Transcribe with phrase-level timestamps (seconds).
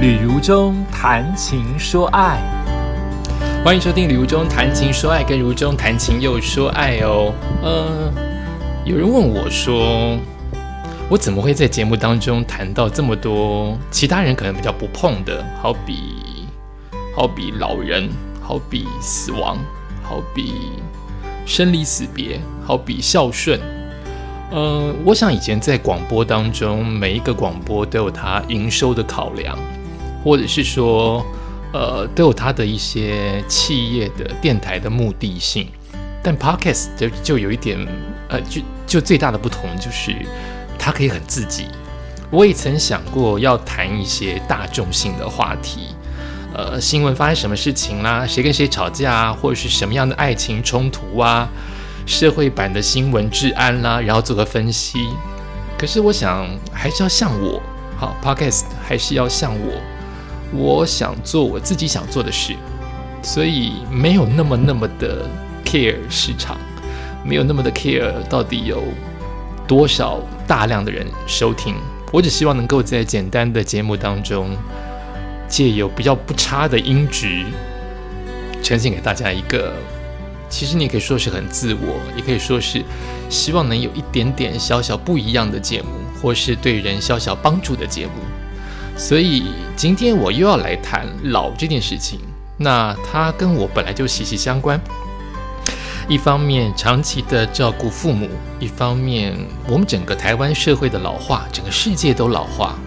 [0.00, 2.40] 旅如中谈情说爱，
[3.62, 7.34] 欢迎收听《旅如中谈情说爱》，跟如中谈情又说爱哦。
[7.62, 8.10] 呃，
[8.86, 10.16] 有人问我说，
[11.10, 16.48] 我怎么会在节目当中谈到这么多其他人可能比较不碰的，好比
[17.14, 18.08] 好比老人，
[18.40, 19.58] 好比死亡，
[20.02, 20.54] 好比
[21.44, 23.60] 生离死别，好比孝顺。
[24.50, 29.58] 呃，我想以前在广播当中，每一个广播都有它营收的考量。
[30.22, 31.24] 或者是说，
[31.72, 35.68] 呃，都有它的一些企业的电台的目的性，
[36.22, 37.78] 但 Podcast 就就有一点，
[38.28, 40.14] 呃，就就最大的不同就是
[40.78, 41.66] 它可以很自己。
[42.30, 45.88] 我也曾想过要谈一些大众性的话题，
[46.54, 51.48] 呃，新闻发生什么事情啦，谁跟谁吵架啊，或者是什么样的爱情冲突啊，
[52.06, 54.98] 社会版的新闻治安啦，然后做个分析。
[55.76, 57.60] 可是我想还是要像我，
[57.96, 59.72] 好，Podcast 还是要像我。
[60.52, 62.54] 我想做我自己想做的事，
[63.22, 65.28] 所以没有那么那么的
[65.64, 66.56] care 市场，
[67.24, 68.82] 没有那么的 care 到底有
[69.68, 71.74] 多少大量的人收听。
[72.12, 74.56] 我只希望能够在简单的节目当中，
[75.48, 77.44] 借有比较不差的音质，
[78.62, 79.72] 呈现给大家一个，
[80.48, 82.82] 其实你可以说是很自我，也可以说是
[83.28, 85.88] 希望能有一点点小小不一样的节目，
[86.20, 88.12] 或是对人小小帮助的节目。
[89.00, 92.20] 所以今天我又要来谈老这件事情，
[92.58, 94.78] 那它跟我本来就息息相关。
[96.06, 99.34] 一方面长期的照顾父母，一方面
[99.66, 102.78] 我们整个台湾社会的老化，整个世界都老化。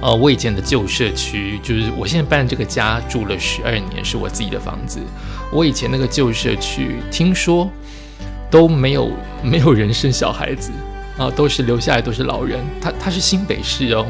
[0.00, 4.98] 呃，我以前的旧社区，就是我现在搬这个家，住了十二年，是我自己的房子。
[5.52, 7.70] 我以前那个旧社区，听说
[8.50, 9.08] 都没有
[9.40, 10.72] 没有人生小孩子
[11.16, 12.58] 啊，都是留下来都是老人。
[12.80, 14.04] 他他是新北市哦。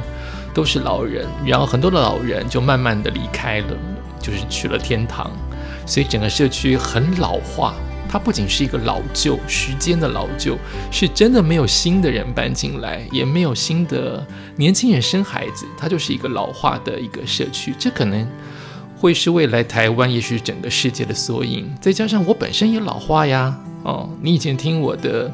[0.55, 3.77] 都是老人，然后很多的老人就慢慢的离开了，
[4.21, 5.31] 就是去了天堂，
[5.87, 7.75] 所以整个社区很老化。
[8.09, 10.59] 它不仅是一个老旧，时间的老旧，
[10.91, 14.23] 是真的没有新的人搬进来，也没有新的
[14.57, 17.75] 年轻人生孩子，它就是一个老化的一个社区。
[17.79, 18.29] 这可能
[18.99, 21.75] 会是未来台湾，也许整个世界的缩影。
[21.81, 25.33] 再加上我本身也老化呀，哦，你以前听我的。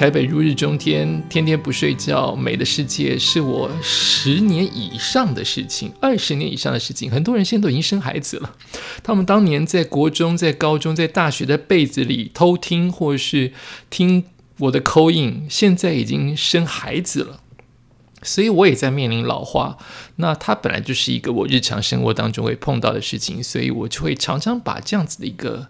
[0.00, 7.10] 台北如日中天，天天不睡觉，美的世界是我十年以上的事情，二十年以上的事情。
[7.10, 8.54] 很多人现在都已经生孩子了，
[9.02, 13.52] 他们当年在国中、在高中、在大学的被子里偷听或是
[13.90, 14.24] 听
[14.60, 17.40] 我的口音，现在已经生孩子了。
[18.22, 19.76] 所以我也在面临老化，
[20.16, 25.68] 那它本来就是一个我日常生活当中会碰到的事情，所以我就会常常把这样子的一个。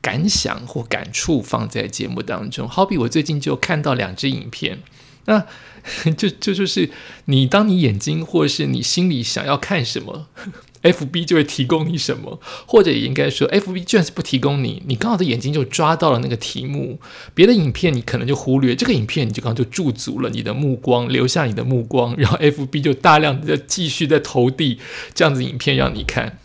[0.00, 4.80] 感想或感触放在节目当中，好比我最近就看到两支影片，
[5.26, 5.46] 那
[6.16, 6.90] 就就就是
[7.26, 10.26] 你当你眼睛或是你心里想要看什么，
[10.82, 17.00] F B 就会提供你什么，或者也应该说 F B 居然是不提供你，你刚好的眼睛就抓到了那个题目，
[17.34, 24.78] 别的影片你可能就忽略，这个影片你就刚好就驻足了你的目光，留下你的目光，然后 F B 就大量的继续在投递
[25.14, 26.38] 这样子影片让你看。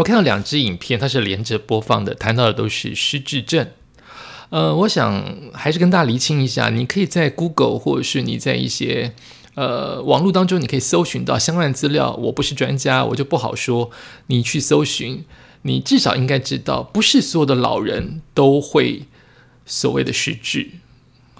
[0.00, 3.68] 我看到两支影片，它是连着播放的，谈到的都是失智症。
[4.48, 5.22] 呃，我想
[5.52, 9.12] 还是跟大家厘清一下，你可以在 Google 或者是你在一些
[9.54, 12.14] 呃网络当中，你可以搜寻到相关的资料。
[12.14, 13.90] 我不是专家，我就不好说。
[14.28, 15.24] 你去搜寻，
[15.62, 19.02] 你至少应该知道，不是所有的老人都会
[19.66, 20.70] 所谓的失智。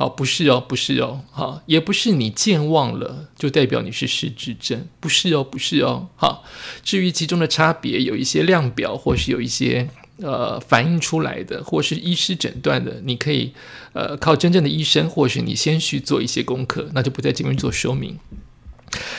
[0.00, 6.40] 哦，不是哦，不是哦，哈，也不是你健忘了就代表你是失智症，不是哦，不是哦，哈。
[6.82, 9.90] 至于其中的差别，有一些量表，或是有一些
[10.22, 13.52] 呃反映出来的，或是医师诊断的，你可以
[13.92, 18.18] 呃靠真正的医生，或是你先去做一些功课，那就不在这边做说明。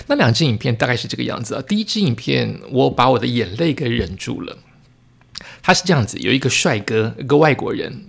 [0.08, 1.62] 那两支影片大概是这个样子啊。
[1.62, 4.58] 第一支影片，我把我的眼泪给忍住了。
[5.62, 8.03] 他是这样子，有一个帅哥，一个外国人，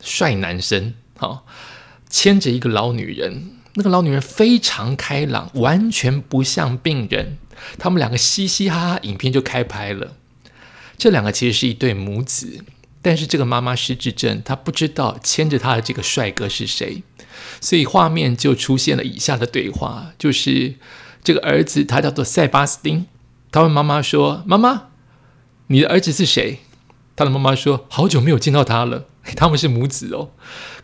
[0.00, 1.46] 帅男生，好。
[2.10, 7.38] 牵着一个老女人，那个老女人非常开朗，完全不像病人。
[7.78, 10.14] 他们两个嘻嘻哈哈，影片就开拍了。
[10.96, 12.64] 这两个其实是一对母子，
[13.02, 17.02] 但是这个妈妈失智症，她不知道牵着她的这个帅哥是谁，
[17.60, 20.74] 所以画面就出现了以下的对话：就是
[21.22, 23.06] 这个儿子他叫做塞巴斯丁，
[23.50, 24.88] 他问妈妈说：“妈妈，
[25.66, 26.60] 你的儿子是谁？”
[27.16, 30.30] 他的妈妈说：“好久没有见到他了。”他们是母子哦，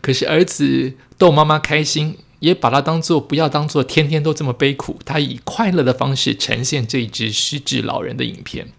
[0.01, 4.99] 可是儿子逗妈妈开心，也把他当做不要当做天天都这么悲苦。
[5.05, 8.69] 他以快乐的方式呈现这一只失智老人的影片。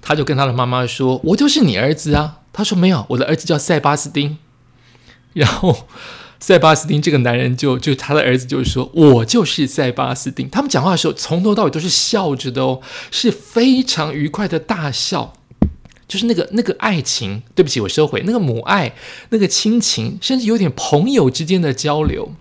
[0.00, 4.38] 他就跟他的妈妈说：“我就是你儿子啊。”他说：“没有，我的儿子叫塞巴斯丁。”
[5.34, 5.86] 然后
[6.40, 12.80] 塞巴斯丁这个男人就就他的儿子就说：“我就是塞巴斯丁。”他们讲话的时候从头到尾都是笑着的哦，
[13.10, 15.34] 是非常愉快的大笑，
[16.08, 17.42] 就是那个那个爱情。
[17.54, 18.94] 对不起，我收回那个母爱，
[19.28, 22.34] 那个亲情，甚至有点朋友之间的交流。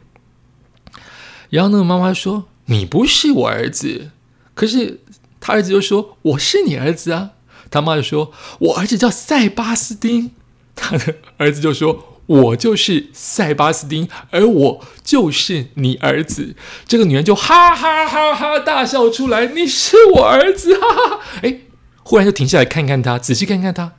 [1.50, 4.12] 然后那个妈妈说：“你不是我儿子。”
[4.56, 5.02] 可是
[5.40, 7.32] 他儿子就说：“我是你儿子啊。”
[7.70, 10.32] 他妈就说：“我儿子叫塞巴斯丁。”
[10.76, 12.14] 他的儿子就说。
[12.28, 16.58] 我就是塞巴斯丁，而我就是你儿子。
[16.86, 19.46] 这个女人就哈哈哈哈大笑出来。
[19.46, 21.20] 你是我儿子，哈哈！
[21.42, 21.62] 哎，
[22.08, 23.92] 忽然就停下来看看他，仔细看看他。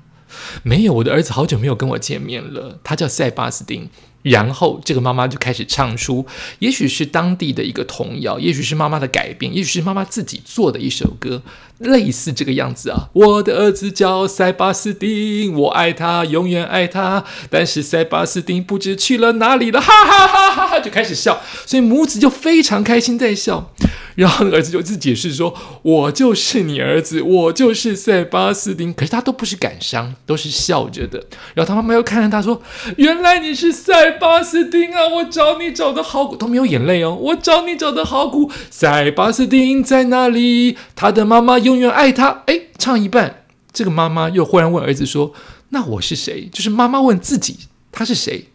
[0.62, 2.78] 没有，我的儿子好久没有跟我见面了。
[2.82, 3.90] 他叫塞巴斯丁。
[4.22, 6.26] 然后这个妈妈就开始唱出，
[6.58, 11.43] 也许是当地的一个童谣，也许是妈妈的改编，也许是妈妈自己做的一首歌，
[11.78, 13.08] 类似这个样子啊。
[13.12, 17.25] 我的儿子叫塞巴斯丁，我爱他，永远爱他。
[17.49, 23.72] 但是塞巴斯丁不知去了哪里了，哈哈哈哈哈，就开始笑，所以母子就非常开心在笑。
[24.19, 31.25] 然后儿子就自解释说：“我就是你儿子，我就是塞巴斯丁。”可是他都不是感伤，都是笑着的。
[31.55, 32.61] 然后他妈妈又看着他说
[32.99, 35.06] ：“原来你是塞巴斯丁啊！
[35.06, 37.15] 我找你找的好苦，都没有眼泪哦。
[37.15, 40.76] 我找你找的好苦，塞巴斯丁在哪里？
[40.97, 45.32] 他的妈妈永远爱他。”哎，唱一半，这个妈妈又忽然问儿子说
[45.71, 47.56] ：“那我是谁？”就是妈妈问自己，
[47.93, 48.49] 他是谁？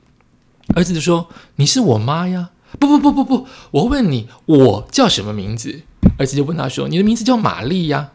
[0.75, 5.81] 儿子就说：“你是我妈呀。”不不不不不，我问你，我叫什么名字？
[6.17, 8.09] 儿子就问他说：“你的名字叫玛丽呀？”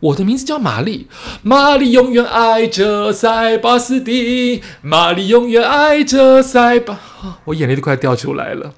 [0.00, 1.08] 我的名字叫玛丽，
[1.42, 7.00] 玛丽永远爱着塞巴斯蒂，玛丽永远爱着塞巴。
[7.46, 8.74] 我眼泪都快掉出来了。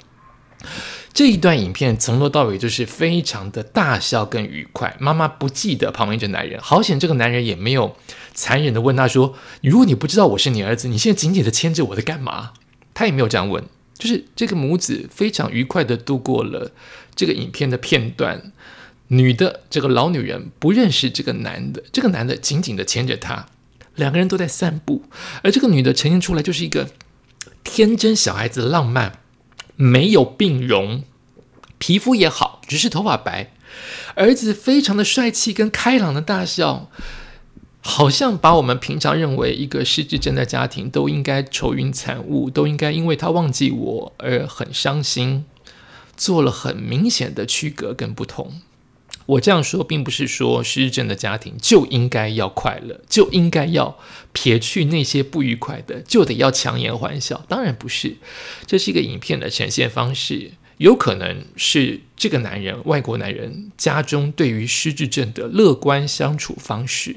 [1.12, 4.96] 这一段影片从头到尾就是非常的大笑跟愉快。
[5.00, 7.96] 妈妈不记得旁边这男人，好险这个男人也没有
[8.32, 12.52] 残忍的问他说：“如果你不知道我是你儿子，你现在紧紧的牵着我在干嘛？”
[12.94, 13.64] 他也没有这样问。
[13.98, 16.70] 就是这个母子非常愉快的度过了
[17.14, 18.52] 这个影片的片段。
[19.08, 23.46] 女的这个老女人不认识这个男的，这个男的紧紧的牵着她，
[23.94, 25.04] 两个人都在散步。
[25.42, 26.90] 而这个女的呈现出来就是一个
[27.64, 29.20] 天真小孩子的浪漫，
[29.76, 31.04] 没有病容，
[31.78, 33.50] 皮肤也好，只是头发白。
[34.14, 36.90] 儿子非常的帅气跟开朗的大笑。
[37.80, 45.44] 好像把我们平常认为一个失智症的家庭都应该愁云惨雾，都应该因为他忘记我而很伤心，
[46.16, 48.60] 做了很明显的区隔跟不同。
[49.26, 53.98] 我这样说，并不是说失智症的家庭就应该要快乐，就应该要
[54.32, 57.44] 撇去那些不愉快的，就得要强颜欢笑。
[57.46, 58.16] 当然不是，
[58.66, 67.16] 这是一个影片的呈现方式，有可能是这个男人，外国男人家中对于失智症的乐观相处方式。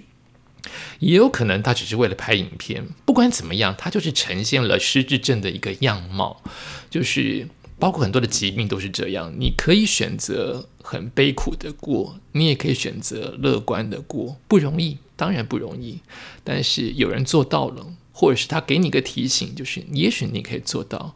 [1.00, 6.42] 也有可能他只是为了拍影片，不管怎么样，他就是呈现了失智症的一个样貌，
[6.90, 7.48] 就是
[7.80, 9.34] 包括很多的疾病都是这样。
[9.40, 16.00] 你可以选择很悲苦的过，你也可以选择乐观的过，不容易，当然不容易。
[16.44, 21.16] 但是有人做到了，或者是他给你个提醒，就是也许你可以做到。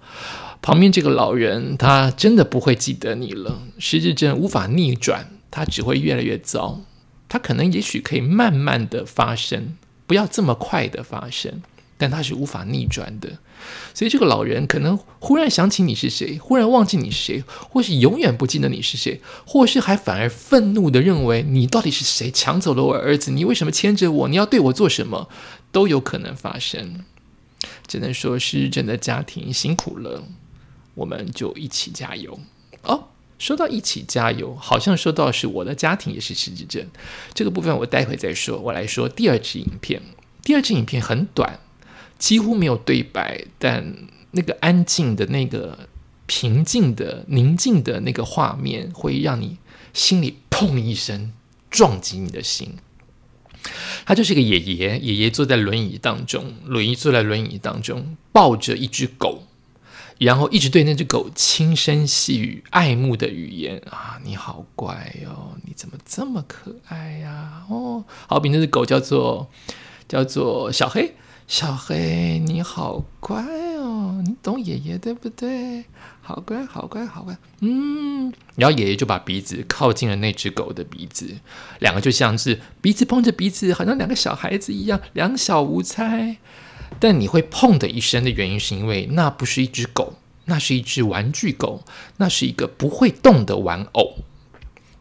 [0.62, 3.62] 旁边这个老人，他真的不会记得你了。
[3.78, 6.82] 失智症无法逆转，他只会越来越糟。
[7.28, 11.62] 它可能也许可以慢慢的发生，不要这么快的发生，
[11.98, 13.40] 但它是无法逆转的。
[13.94, 23.32] 所以这个老人可能忽然想起你是谁，忽然忘记你是谁，或是永远不记得你是谁，或是还反而愤怒的认为你到底是谁抢走了我儿子？
[23.32, 24.28] 你为什么牵着我？
[24.28, 25.30] 你要对我做什么？
[25.72, 27.06] 都有可能发生。
[27.88, 30.24] 只能说是真的家庭辛苦了，
[30.94, 32.40] 我们就一起加油
[32.84, 33.08] 哦。
[33.38, 36.88] 说到一起加油，好像说到是我的家庭也是失智症，
[37.34, 38.58] 这个部分我待会再说。
[38.58, 40.02] 我来说第二支影片，
[40.42, 41.60] 第二支影片很短，
[42.18, 43.94] 几乎没有对白，但
[44.32, 45.88] 那个安静的、那个
[46.26, 49.58] 平静的、宁静的那个画面，会让你
[49.94, 51.34] 心里砰一声
[51.70, 52.78] 撞击你的心。
[54.06, 59.44] 他就是个爷爷，爷爷坐在轮椅当中，轮椅坐在轮椅当中，抱着一只狗。
[60.18, 67.64] 然后一直对那只狗轻声细语、爱慕的语言啊，你好乖哟，你怎么这么可爱呀？
[67.70, 69.50] 哦，好比那只狗叫做
[70.08, 71.14] 叫做小黑，
[71.48, 73.44] 小黑你好乖
[73.76, 75.84] 哦，你懂爷爷对不对？
[76.22, 78.34] 好乖，好乖，好乖，嗯。
[78.56, 81.36] 然后爷爷就把鼻子靠近了那只狗的鼻子，
[81.80, 86.38] 两个就像是鼻子碰着鼻子，好像两个小孩子一样，两小无猜。
[87.00, 90.14] 但你会碰的一声的原因，是因为那不是一只狗，
[90.46, 91.84] 那是一只玩具狗，
[92.18, 94.20] 那是一个不会动的玩偶，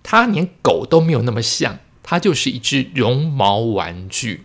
[0.03, 4.45] 它连狗都没有那么像，它就是一只绒毛玩具。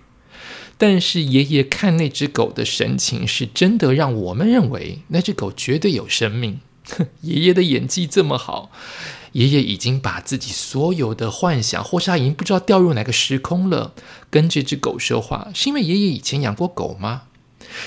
[0.78, 6.62] 但是爷爷看那只狗的神情，是真的让我们认为那只狗绝对有生命。
[7.22, 8.72] 爷爷的演技这么好，
[9.34, 13.94] 爷爷已经把自己所有的幻想，或是他已经不知道掉入哪个时空了，
[14.32, 17.24] 跟这只狗说话，是因为爷爷以前养过狗吗？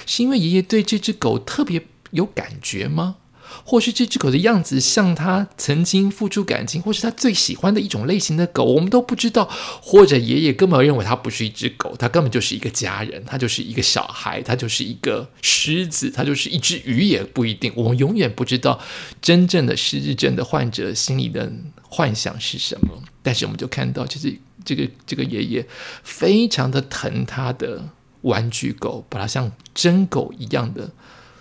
[0.07, 3.17] 是因为爷爷对这只狗特别有感觉吗？
[3.65, 9.45] 或是这只狗的样子像他曾经付出感情，或是他最喜欢的一种类型的狗，我们都不知道。
[9.83, 17.71] 或者爷爷根本认为它不是一只狗，它根本就是一个家人，它就是一个小孩，它就是一个狮子，它就是一只鱼也不一定。
[17.77, 18.81] 我们永远不知道
[19.21, 23.03] 真正的失智症的患者心里的幻想是什么。
[23.23, 24.35] 但是我们就看到，就是
[24.65, 25.67] 这个这个爷爷
[26.03, 27.85] 非常的疼他的
[28.23, 30.91] 玩具狗，把它像真狗一样的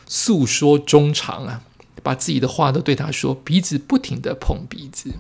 [0.06, 1.64] 诉说衷肠啊。
[2.04, 5.14] 把自己的话都对他说，鼻子不停的碰鼻子，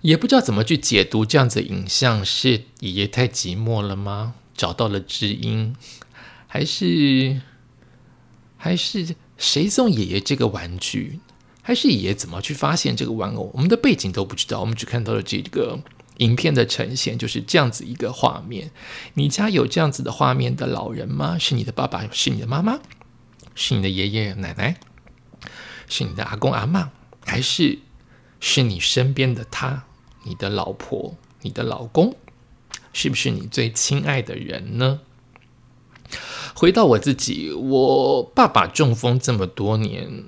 [0.00, 4.32] 也不知道怎么去解读这样子的影像，是爷爷太寂寞了吗？
[4.56, 5.76] 找到了知音，
[6.46, 7.42] 还是
[8.56, 11.20] 还是谁送爷爷这个玩具？
[11.60, 13.50] 还是爷爷怎么去发现这个玩偶？
[13.52, 15.78] 我们的背景都不知道，我们只看到了这个
[16.18, 18.70] 影片的呈现，就是这样子一个画面。
[19.14, 21.38] 你家有这样子的画面的老人吗？
[21.38, 22.06] 是你的爸爸？
[22.12, 22.78] 是你的妈妈？
[23.54, 24.76] 是你的爷爷奶奶，
[25.88, 26.90] 是你的阿公阿妈，
[27.24, 27.78] 还是
[28.40, 29.84] 是你身边的他，
[30.24, 32.16] 你的老婆，你的老公，
[32.92, 35.00] 是不是你最亲爱的人呢？
[36.54, 40.24] 回到我自己，我爸爸中风这么多年，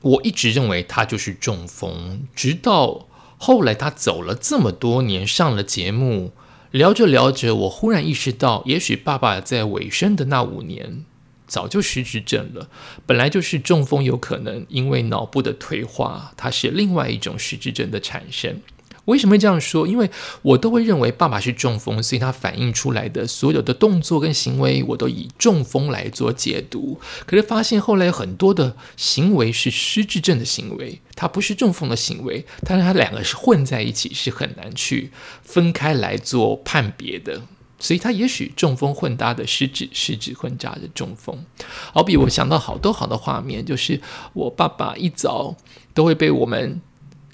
[0.00, 3.08] 我一直认为他就是中风，直到
[3.44, 6.30] 后来他走了这么多年，上了节目，
[6.70, 11.04] 聊着聊着，我忽然意识到，也许爸爸在尾声的那五年。
[11.48, 12.68] 早就失智症了，
[13.04, 18.60] 本来就是中风，有可能因为脑部的退化，它是另外一种失智症的产生。
[19.06, 19.86] 为什么会这样说？
[19.86, 20.10] 因为
[20.42, 27.00] 我都会认为爸爸是中风，所以他反映出来的所有的动作跟行为，我都以中风来做解读。
[27.26, 35.10] 可是发现后来有很多的行为是失智症的行为，它不是中风的行为，但是它两个是混在一起，是很难去
[35.42, 37.42] 分开来做判别的。
[37.78, 41.44] 所以他也许中风混搭的失智，失智混杂的中风。
[41.92, 44.00] 好比我想到好多好多画面，就是
[44.34, 45.56] 我爸爸一早
[45.92, 46.80] 都会被我们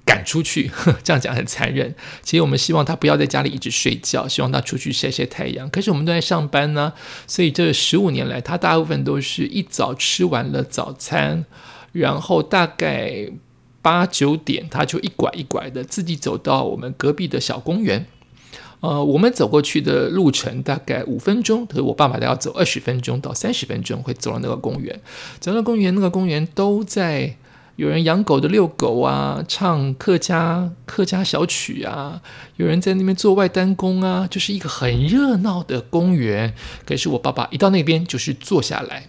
[0.09, 0.71] 赶出去，
[1.05, 1.95] 这样讲很残忍。
[2.23, 5.69] 其实我们希望他不要在家里一直睡觉，希望他出去晒晒太阳。
[5.69, 6.95] 可是我们都在上班呢，
[7.27, 11.45] 所以这十五年来，他大部分都是一早吃完了早餐，
[11.93, 13.29] 然后大概
[13.83, 18.07] 八九点，他就一拐一拐的自己走到我们隔壁的小公园。
[18.81, 25.01] 呃，我们走过去的路程大概五分钟，可是我爸爸都要走二十分钟到三十分钟，会走到那个公园。
[25.41, 27.37] 走到公园，那个公园都在
[27.79, 32.21] 有人养狗的遛狗啊，唱客家客家小曲啊，
[32.57, 36.53] 有人在那边做外单工啊，就是一个很热闹的公园。
[36.85, 39.07] 可是我爸爸一到那边就是坐下来，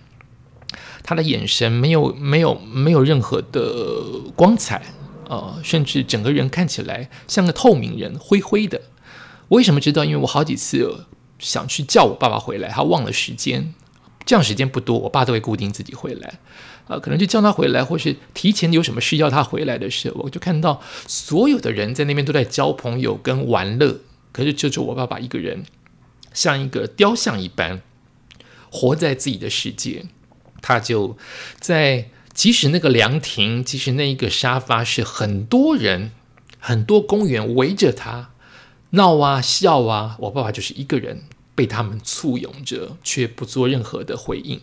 [1.02, 4.04] 他的眼神没有没有没有任何的
[4.36, 4.84] 光彩，
[5.28, 8.80] 呃，甚至整个人看起来像个透明人，灰灰的。
[9.48, 10.06] 我为什么知道？
[10.06, 11.08] 因为我好几次
[11.40, 13.74] 想去叫我爸爸回来，他忘了时间。
[14.26, 16.36] 这样时间不多，我爸都会固定自己回来。
[16.90, 24.00] 啊，可能就叫他回来，或是提前有什么事要他回来的时候，我就看到所有的人在那边都在交朋友跟玩乐，
[24.34, 25.64] 可是就只我爸爸一个人，
[26.34, 27.82] 像一个雕像一般，
[28.72, 30.06] 活在自己的世界。
[30.62, 31.16] 他就
[31.60, 36.12] 在，即使那个凉亭，即使那一个沙发是很多人、
[36.60, 38.32] 很多公园围着他。
[38.90, 44.60] 闹啊笑啊，我爸爸就是一个人被他们簇拥着，却不做任何的回应，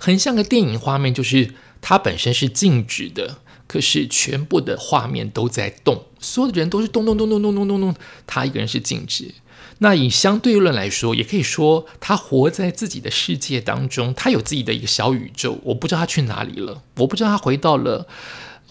[0.00, 7.94] 很像个电影画面，就是它本身是静止的，可是全部的画面都在动，所有的人都是动动动动动动动动，
[8.26, 9.34] 他一个人是静止。
[9.78, 18.06] 那以相对论来说，也可以说他活在自己的世界当中，他有自己的一个小宇宙，我不知道他去哪里了，我不知道他回到了。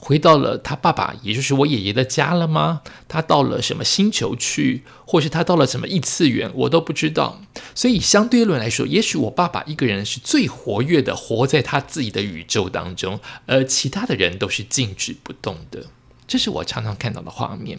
[0.04, 2.82] 回到了他爸爸，也就是我爷爷的家了吗？
[3.08, 7.40] 他到了什么星球去，或是他到了什么异次元，我都不知道。
[7.76, 15.86] 所以相对论来说，也许我爸爸一个人是最活跃的，活在他自己的宇宙当中，而其他的人都是静止不动的。
[16.32, 17.78] 这是我常常看到的画面。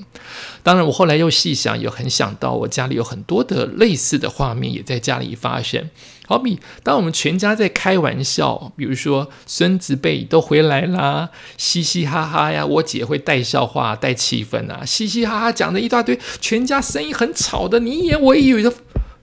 [0.63, 5.89] 当然，我后来又细想，也很想到我家里有很多的类似的画面，也在家里发生。
[6.27, 18.71] 好比当我们全家在开玩笑，比如说孙子辈都回来啦，嘻嘻哈哈呀，我姐会带笑话、带气氛啊，嘻嘻哈哈讲的一大堆，全家声音很吵的，你一言我一语的，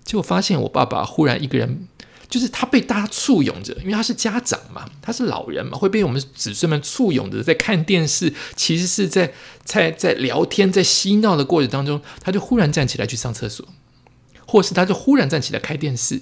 [0.04, 1.89] 结果发现我爸爸忽然一个人。
[2.30, 9.34] 就是他被大家簇拥着，因为他是家长嘛，他是老人嘛，会被我们子孙们簇拥着在看电视，其实是在
[9.64, 13.68] 在在聊天，在嬉闹的过程当中，他就忽然站起来去上厕所，
[14.46, 16.22] 或是他就忽然站起来开电视，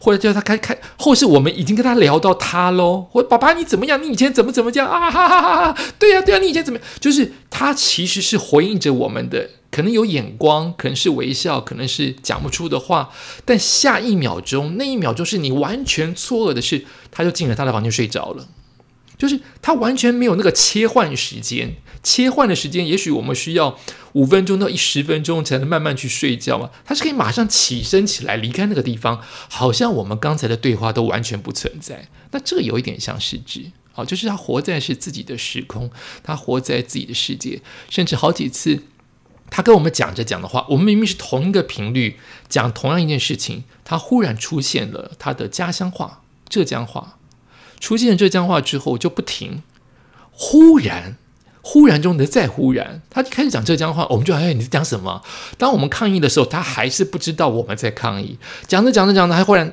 [0.00, 4.02] 或者叫他开开，或是我们已经跟他聊到他喽，或爸爸你怎么样？
[4.02, 5.10] 你以前怎么怎么样啊？
[5.10, 5.82] 哈哈哈哈！
[5.98, 6.78] 对呀对呀，你以前怎么？
[7.00, 13.10] 就是他其实是回应着我们的，可能有眼光，可能是微笑，可能是讲不出的话，
[13.44, 18.48] 但下一秒钟，那一秒钟是你完全错愕的是，他就进了他的房间睡着了。
[19.16, 23.76] 就是他完全没有那个切换时间，切换的时间，也许我们需要
[24.12, 26.70] 五分钟到一十分钟才能慢慢去睡觉嘛。
[26.84, 32.08] 他是可以马上起身起来离开那个地方，好像我们刚才的对话都完全不存在。
[32.30, 35.90] 那这个有一点像失智，好，就是他活在是自己的时空，
[36.22, 38.82] 他活在自己的世界，甚至好几次
[39.50, 42.18] 他跟我们讲着讲的话，我们明明是同一个频率
[42.48, 47.18] 讲同样一件事情，他忽然出现了他的家乡话，浙江话。
[47.80, 49.62] 出现浙江话之后就不停，
[50.30, 51.18] 忽然，
[51.66, 55.22] 忽然中的再忽然，他就开始讲浙江话，我们就哎你在讲什么？
[55.56, 58.38] 当我们抗议的时候，他还是不知道我们在抗议。
[58.68, 59.72] 讲着讲着讲着，还忽然，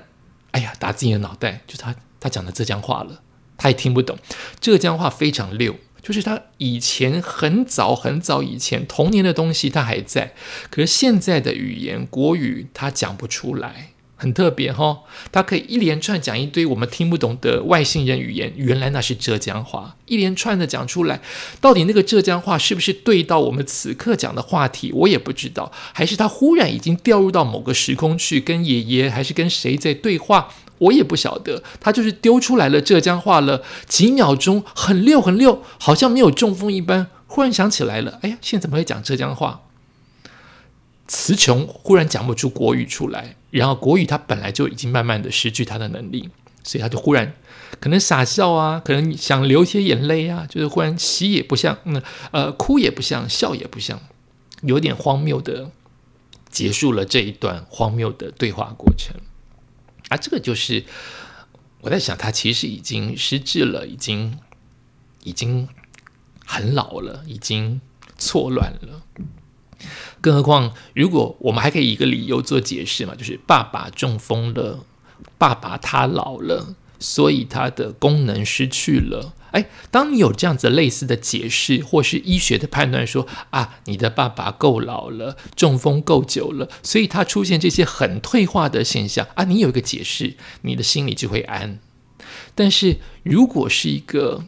[0.51, 3.19] 哎呀，打自己的脑袋，就他他讲的浙江话了，
[3.57, 4.17] 他也听不懂。
[4.62, 10.33] 浙江话非常溜，就是他以前很早很早以前童年的东西他还在，
[10.69, 13.89] 可是现在的语言国语他讲不出来。
[14.22, 15.00] 很特别哈，
[15.32, 21.20] 他可以一连串讲一堆我们听不懂的外星人语言，原来那是浙江话，一连串的讲出来，
[21.60, 39.62] 到底那个浙江话是不是对到我们此刻讲的话题，我也不知道，还是他忽然已经掉入到某个时空去，跟爷爷还是跟谁在对话，我也不晓得，他就是丢出来了浙江话了，几秒钟很溜很溜，好像没有中风一般，忽然想起来了，哎呀，现在怎么会讲浙江话？
[41.12, 46.30] 词穷，忽然讲不出国语出来，然后国语他本来就已经慢慢的失去他的能力，
[46.63, 47.34] 所以他就忽然
[47.82, 52.01] 可能傻笑啊，可能想流些眼泪啊，就是忽然喜也不像，嗯
[52.32, 54.00] 呃哭也不像，笑也不像，
[54.62, 55.70] 有点荒谬的
[56.50, 59.13] 结束了这一段荒谬的对话过程。
[60.08, 60.86] 啊，这个就是
[61.82, 64.39] 我在想，他其实已经失智了，已经
[65.25, 65.68] 已经
[66.46, 67.82] 很老了，已经
[68.18, 69.03] 错乱了。
[70.22, 74.86] 更何况，如果我们还可以一个理由做解释嘛，就是爸爸中风了，
[75.39, 79.34] 爸爸他老了，所以他的功能失去了。
[79.50, 91.80] 哎，当你有这样子类似的解释，或是医学的判断说啊，你的爸爸够老了，中风够久了，所以他出现这些很退化的现象啊，你有一个解释，你的心里就会安。
[92.54, 94.45] 但是如果是一个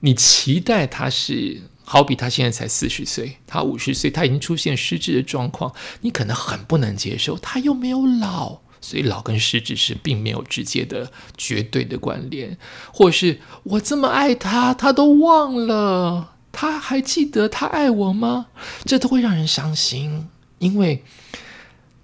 [0.00, 1.64] 你期待他是。
[1.84, 7.36] 好比他现在才四十岁，他五十岁，他已经出现失智的状况，你可能很不能接受。
[7.38, 12.56] 他又没有老，所以老跟失智是并没有直接的、绝对的关联。
[12.92, 18.46] 或是我这么爱他，他都忘了，他还记得他爱我吗？
[18.84, 20.28] 这都会让人伤心。
[20.58, 21.02] 因为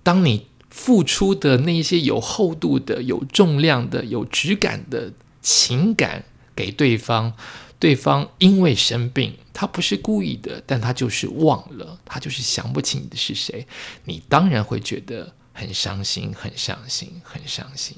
[0.02, 6.24] 当你付出的那些有厚度的、有重量的、有质感的情感
[6.58, 7.32] 给对方。
[7.80, 13.68] 对方因为生病，他不是故意的，但他就是忘了，他就是想不起你的是谁，
[14.06, 17.96] 你当然会觉得很伤心，很伤心，很伤心。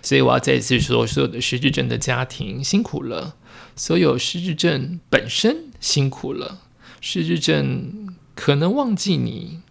[0.00, 3.34] 所以我要再一次说，所有的失智症的家庭辛苦了，
[3.74, 6.60] 所有失智症本身辛苦了，
[7.00, 9.62] 失智症可能忘记你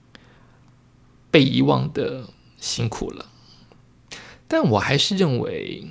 [1.32, 2.26] 被遗忘的
[2.60, 3.28] 辛苦了，
[4.50, 5.88] 但我还是认为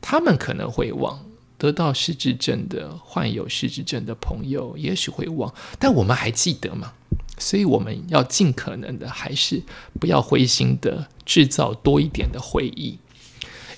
[0.00, 1.18] 他们可能会忘。
[1.58, 6.92] 得到失智症的患有失智症的朋友，也许会忘，但我们还记得吗？
[7.36, 9.60] 所以我们要尽可能的，还是
[9.98, 12.96] 不要灰心的制造多一点的回忆，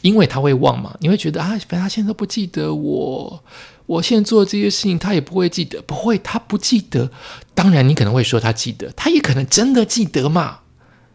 [0.03, 0.95] 因为他会忘嘛。
[1.01, 3.43] 你会觉得啊，反正他现在都不记得我，
[3.87, 7.11] 我现在做这些事情，他也不会记得，不会，他不记得。
[7.55, 10.61] 当然，你可能会说他记得，他也可能真的记得嘛。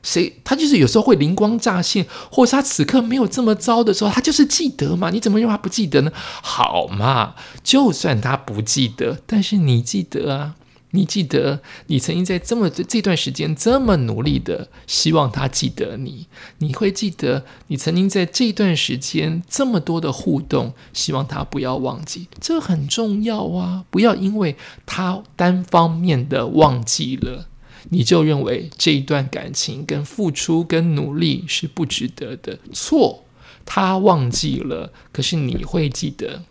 [0.06, 0.32] 谁？
[0.44, 5.10] 他就是有时候会灵光乍现，或是他此刻没有这么糟的时候，他就是记得嘛？
[5.10, 6.12] 你怎么认为他不记得呢？
[6.44, 10.56] 好嘛，就算他不记得，但是你记得啊，
[10.91, 16.28] 你记得你曾经在这么这段时间这么努力的希望他记得你，
[16.60, 23.84] 你会记得你曾经在这段时间这么多的互动，希望他不要忘记，这很重要啊！
[23.89, 27.48] 不要因为他单方面的忘记了。
[27.89, 32.58] 你就认为这一段感情跟付出跟努力是不值得的？
[32.74, 33.24] 错，
[33.65, 36.41] 他忘记了，可是你会记得；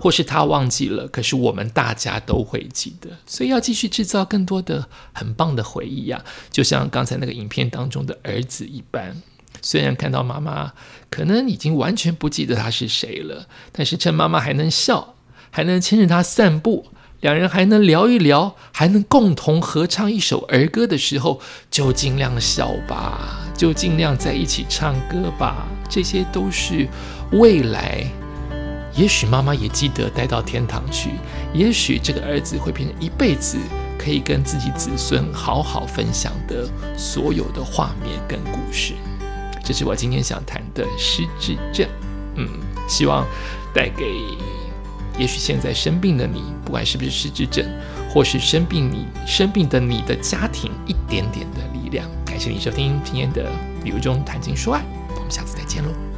[0.00, 3.10] 或是他忘记了，可是我们大家都会记得。
[3.26, 6.24] 所以要继续制造更多的很棒的回忆呀！
[6.50, 9.22] 就像刚才那个影片当中的儿子一般，
[9.60, 10.72] 虽然看到妈妈
[11.08, 15.14] 可能已经完全不记得他是谁了，但是趁妈妈还能笑，
[15.50, 16.88] 还能牵着他散步。
[17.22, 25.68] 两人还能聊一聊，还能共同合唱一首儿歌的时候，就尽量笑吧，就尽量在一起唱歌吧。
[25.88, 26.88] 这些都是
[27.30, 28.04] 未来，
[28.96, 31.10] 也许妈妈也记得带到天堂去，
[31.54, 33.56] 也许这个儿子会变成一辈子
[33.96, 38.94] 可以跟自己子孙好好分享的所有的画面跟故事。
[39.62, 41.86] 这是我今天想谈的失智症。
[42.34, 42.48] 嗯，
[42.88, 43.24] 希望
[43.72, 44.12] 带给
[45.18, 47.64] 也许现在生病的你，不管是不是失智症，
[48.10, 52.08] 或是生病你生病的你的家庭一点点的力量。
[52.24, 53.50] 感谢你收听今天的
[53.84, 54.80] 《旅游中谈情说爱》，
[55.14, 56.11] 我们下次再见喽。